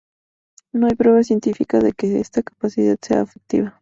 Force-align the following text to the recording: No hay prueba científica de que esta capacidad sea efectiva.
No 0.73 0.87
hay 0.87 0.95
prueba 0.95 1.21
científica 1.21 1.77
de 1.77 1.93
que 1.93 2.19
esta 2.19 2.41
capacidad 2.41 2.97
sea 2.99 3.21
efectiva. 3.21 3.69